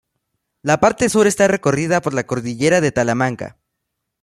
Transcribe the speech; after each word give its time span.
La 0.63 0.79
parte 0.79 1.09
sur 1.09 1.27
está 1.27 1.47
recorrida 1.47 2.01
por 2.01 2.15
la 2.15 2.25
Cordillera 2.25 2.81
de 2.81 2.91
Talamanca. 2.91 3.59